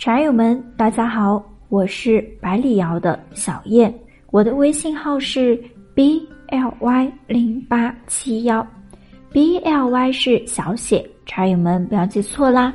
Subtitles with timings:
[0.00, 3.92] 茶友们，大家好，我是百里瑶的小燕，
[4.30, 5.62] 我的微信号是
[5.94, 8.66] b l y 零八七幺
[9.30, 12.72] ，b l y 是小写，茶友们不要记错啦。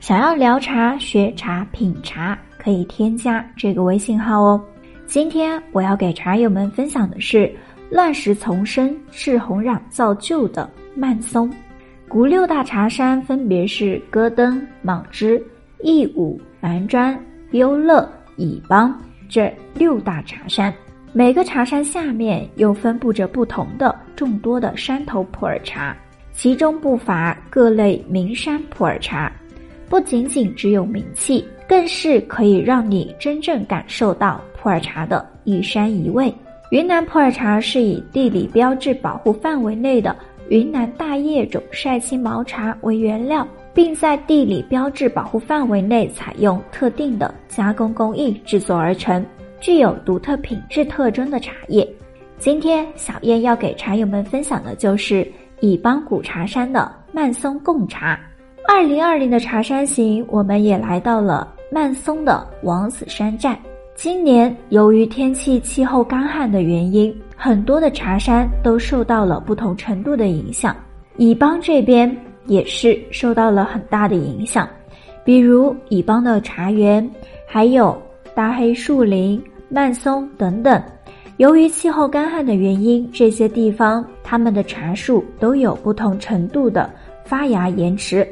[0.00, 4.58] 想要聊茶、学茶、品茶，可以添加这个微信号哦。
[5.04, 7.54] 今天我要给茶友们分享的是
[7.90, 11.52] 乱石丛生、赤红壤造就的曼松。
[12.08, 15.44] 古六大茶山分别是戈登、莽枝、
[15.84, 17.14] 义武、南砖、
[17.50, 18.98] 优乐、乙邦
[19.28, 20.72] 这六大茶山。
[21.12, 25.94] 每个茶山下面又分布着不同的众多的山头普洱茶，
[26.32, 29.30] 其中不乏各类名山普洱茶。
[29.86, 36.34] 不仅仅只有名气，更是可以让你真正感受到普洱茶的一山一味。
[36.70, 40.16] 云南普洱茶是以地理标志保护范围内的
[40.48, 49.24] 云南大叶种晒青毛茶为原料，并在地理标志保护范围内采用特定的加工工艺制作而成，
[49.60, 51.86] 具有独特品质特征的茶叶。
[52.38, 55.26] 今天小燕要给茶友们分享的就是
[55.60, 58.18] 乙邦古茶山的曼松贡茶。
[58.66, 63.58] 二零二零的茶山行，我们也来到了曼松的王子山寨。
[63.94, 70.74] 今年由于天气气候干旱的原因，很多的茶山都受到了不同程度的影响。
[71.16, 72.14] 乙邦这边
[72.46, 74.68] 也是受到了很大的影响，
[75.24, 77.08] 比如乙邦的茶园，
[77.46, 78.00] 还有
[78.34, 80.82] 大黑树林、曼松等等。
[81.38, 86.88] 由于气候干旱的原因，这些地方它们的茶树都有不同程度的
[87.24, 88.26] 发芽延迟。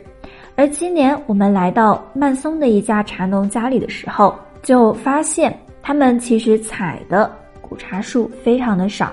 [0.55, 7.29] 而今年我们来到曼松的一家茶农家里的时候，就发现他们其实采的
[7.61, 9.11] 古茶树非常的少。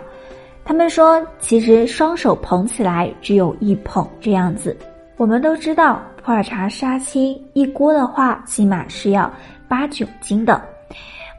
[0.63, 4.77] 他们说，其实双手捧起来只有一捧这样子。
[5.19, 9.29] 我们都知道，普洱茶杀青一锅的话，起码是要
[9.67, 10.61] 八九斤的。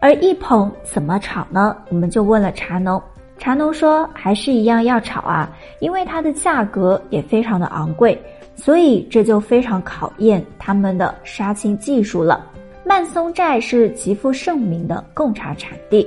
[0.00, 1.74] 而一捧怎么炒呢？
[1.88, 3.02] 我们就问了茶农，
[3.38, 8.22] 茶农说还是一样要炒啊，因为它的价格也非常的昂贵。
[8.54, 12.46] 所以这就非常考验他们的杀青技术了。
[12.84, 16.06] 曼松寨是极负盛名的贡茶产地，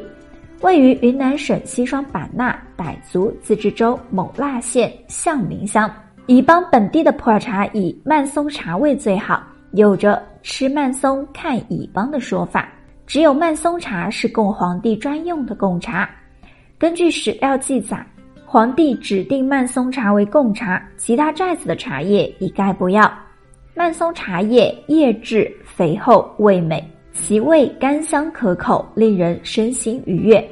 [0.62, 5.92] 位于云南省西双版纳傣族自治州勐腊县象明乡。
[6.28, 12.70] 乙邦本地的普洱茶以曼松茶味最好，有着吃曼松看乙邦的说法。
[13.06, 16.10] 只有曼松茶是供皇帝专用的贡茶。
[16.80, 18.06] 根据史料记载。
[18.46, 23.12] 皇帝指定曼松茶为贡茶，其他寨子的茶叶一概不要。
[23.74, 30.48] 曼松茶叶叶质肥厚，味美，其味甘香可口，令人身心愉悦。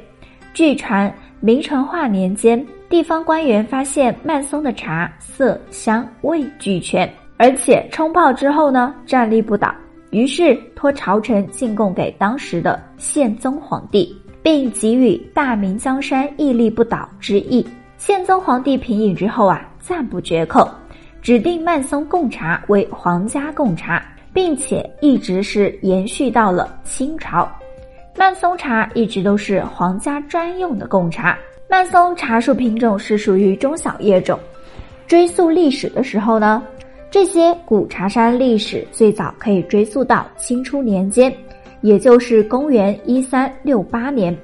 [0.52, 9.74] 据传，明成化年间，地方官员发现曼松的茶色香味俱全，而且冲泡之后呢，站立不倒，
[10.10, 17.66] 于是托朝臣进贡给当时的宪宗皇帝，并给予大明江山屹立不倒之意。
[17.96, 20.68] 宪宗皇帝品饮之后啊，赞不绝口，
[21.22, 24.04] 指定曼松贡茶为皇家贡茶，
[24.34, 27.50] 并且一直是延续到了清朝。
[28.18, 31.38] 曼松茶一直都是皇家专用的贡茶。
[31.72, 34.38] 曼松茶树品种是属于中小叶种。
[35.06, 36.62] 追溯历史的时候呢，
[37.10, 41.34] 这些古茶山历史最早可以追溯到清初年间，
[41.80, 44.36] 也就是公元一三六八年。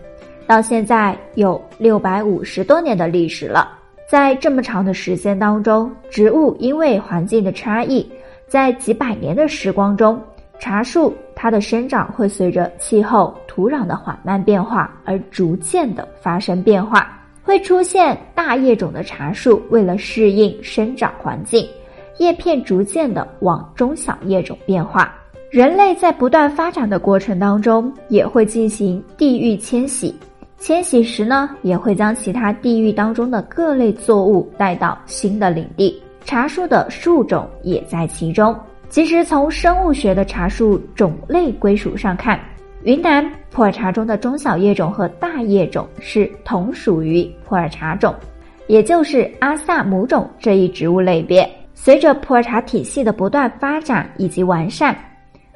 [0.47, 3.77] 到现在有六百五十多年的历史了，
[4.09, 8.11] 在这么长的时间当中，植物因为环境的差异，
[8.47, 10.19] 在几百年的时光中，
[10.59, 17.15] 茶树它的生长会随着气候、土壤的缓慢变化而逐渐的发生变化，
[17.49, 21.67] 会出现大叶种的茶树，为了适应生长环境，
[22.19, 25.15] 叶片逐渐的往中小叶种变化。
[25.51, 30.15] 人类在不断发展的过程当中，也会进行地域迁徙。
[30.59, 38.55] 迁徙时呢，也会将其他地域当中的各类作物带到新的领地，茶树的树种也在其中。
[38.91, 42.39] 其实从生物学的茶树种类归属上看，
[42.89, 48.15] 云南普洱茶中的中小叶种和大叶种是同属于普洱茶种，
[48.67, 51.47] 也就是阿萨姆种这一植物类别。
[51.75, 54.97] 随着普洱茶体系的不断发展以及完善，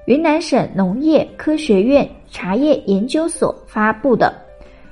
[0.05, 4.31] 云南省农业科学院茶叶研究所发布的。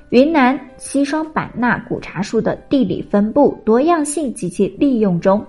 [0.09, 5.45] 云南西双版纳古茶树的地理分布多样性及其利用中，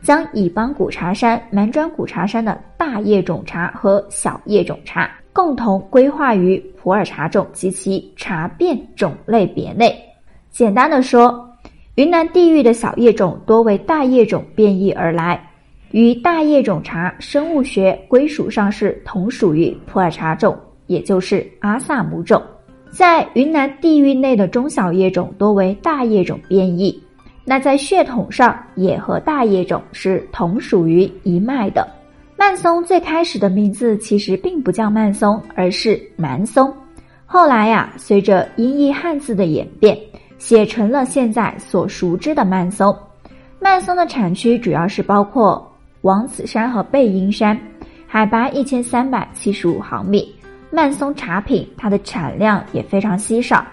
[0.00, 9.94] 将乙邦古茶山、蛮砖古茶山的大叶种茶和小叶种茶共同规划于普洱茶种及其茶变种类别内。
[10.50, 11.46] 简单的说，
[11.96, 15.38] 云南地域的小叶种多为大叶种变异而来，
[15.90, 22.42] 与大叶种茶生物学归属上是同属于普洱茶种，也就是阿萨姆种。
[22.90, 26.98] 在云南地域内的中小叶种多为大叶种变异，
[27.44, 31.86] 那在血统上也和大叶种是同属于一脉的。
[32.38, 36.72] 曼松最开始的名字其实并不叫曼松，而是蛮松。
[37.24, 39.98] 后来呀，随着音译汉字的演变，
[40.36, 42.94] 写成了现在所熟知的曼松。
[43.58, 45.66] 曼松的产区主要是包括
[46.02, 47.58] 王子山和背阴山，
[48.06, 50.32] 海拔一千三百七十五毫米。
[50.70, 53.66] 曼松茶品它的产量也非常稀少。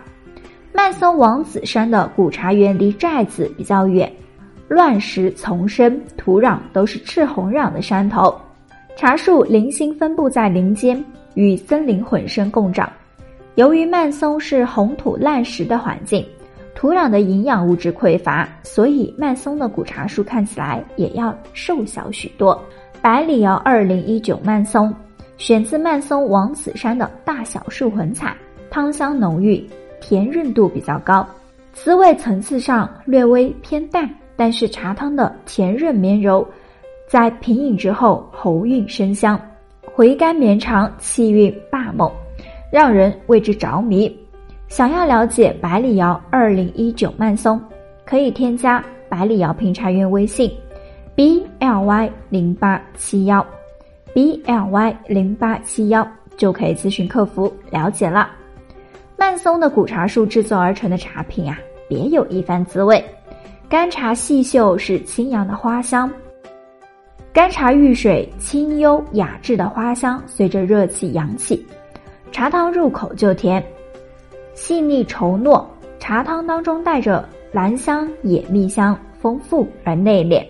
[0.71, 4.11] 曼松王子山的古茶园离寨子比较远，
[4.69, 8.35] 乱石丛生，土壤都是赤红壤的山头，
[8.95, 11.03] 茶树零星分布在林间，
[11.33, 12.89] 与森林混生共长。
[13.55, 16.25] 由于曼松是红土烂石的环境，
[16.75, 22.59] 土壤的营养物质匮乏，所以曼松的古茶树看起来也要瘦小许多。
[23.01, 24.93] 百里窑二零一九曼松，
[25.37, 28.37] 选自曼松王子山的大小树混采，
[28.69, 29.61] 汤香浓郁，
[29.99, 31.27] 甜润度比较高，
[31.73, 36.47] 滋味层次上略微偏淡，但是茶汤的甜润绵柔，
[37.13, 39.39] 在品饮之后喉韵生香，
[39.83, 42.11] 回甘绵长，气韵霸猛。
[42.71, 44.11] 让人为之着迷。
[44.67, 47.61] 想要了解百里窑二零一九曼松，
[48.03, 50.51] 可以添加百里窑品茶园微信
[51.13, 53.45] ：b l y 零八七幺
[54.11, 58.27] ，b l y 零八七幺就可以咨询客服了解了。
[59.15, 63.05] 曼松的古茶树制作而成的茶品啊，别有一番滋味。
[63.69, 66.11] 干茶细嗅是清扬的花香，
[67.33, 71.65] 干茶遇水清幽雅致的花香随着热气扬起。
[72.31, 73.63] 茶汤入口就甜，
[74.53, 75.65] 细腻稠糯，
[75.97, 80.45] 茶汤当中带着兰香、野蜜香，丰富而内敛。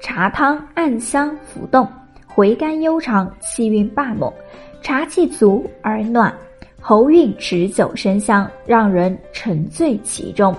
[0.00, 1.86] 茶汤暗香浮动，
[2.26, 4.32] 回甘悠长，气韵霸猛，
[4.80, 6.34] 茶气足而暖，
[6.80, 10.56] 喉韵持久生香，让人沉醉其中。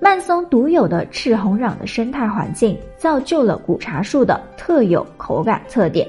[0.00, 6.08] 曼松独有的赤红壤的生态环境，造就了古茶树的特有口感特点。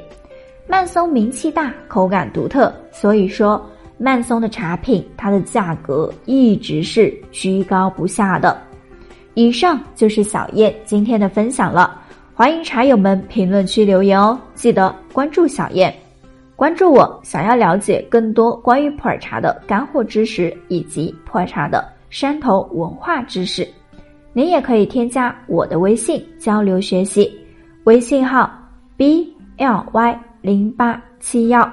[0.67, 3.59] 曼松名气大，口感独特，所以说
[3.97, 8.55] 曼松的茶品它的价格一直是居高不下的。
[9.33, 11.99] 以上就是小燕今天的分享了，
[12.35, 15.91] 欢迎茶友们评论区留言哦，记得关注小燕，
[16.55, 23.67] 关注我，想要了解更多关于普洱茶的干货知识以及普洱茶的山头文化知识，
[24.33, 27.31] 您也可以添加我的微信交流学习，
[27.83, 28.49] 微信号
[28.95, 30.19] b l y。
[30.41, 31.69] 零八七幺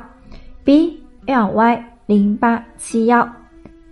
[0.64, 3.24] ，B L Y 零八七幺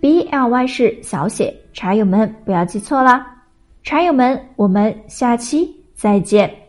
[0.01, 3.25] ，B L Y 是小写，茶友们不要记错啦，
[3.83, 6.64] 茶友们，我们下期再见。